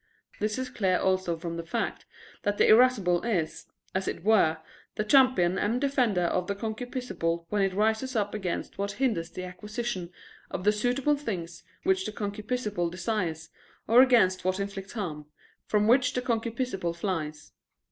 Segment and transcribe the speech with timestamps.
[0.39, 2.05] This is clear also from the fact
[2.41, 4.57] that the irascible is, as it were,
[4.95, 9.43] the champion and defender of the concupiscible when it rises up against what hinders the
[9.43, 10.11] acquisition
[10.49, 13.49] of the suitable things which the concupiscible desires,
[13.87, 15.27] or against what inflicts harm,
[15.67, 17.51] from which the concupiscible flies.